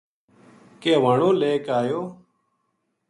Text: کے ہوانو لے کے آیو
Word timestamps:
کے 0.81 0.91
ہوانو 0.99 1.29
لے 1.39 1.51
کے 1.65 1.69
آیو 1.79 2.01